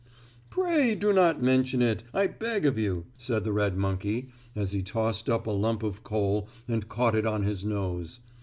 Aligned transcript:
"Pray 0.49 0.95
do 0.95 1.13
not 1.13 1.43
mention 1.43 1.79
it, 1.79 2.03
I 2.11 2.25
beg 2.25 2.65
of 2.65 2.79
you," 2.79 3.05
said 3.17 3.43
the 3.43 3.53
red 3.53 3.77
monkey 3.77 4.29
as 4.55 4.71
he 4.71 4.81
tossed 4.81 5.29
up 5.29 5.45
a 5.45 5.51
lump 5.51 5.83
of 5.83 6.03
coal 6.03 6.49
and 6.67 6.89
caught 6.89 7.13
it 7.13 7.27
on 7.27 7.43
his 7.43 7.63
nose. 7.63 8.19